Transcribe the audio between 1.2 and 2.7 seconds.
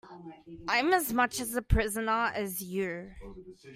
a prisoner as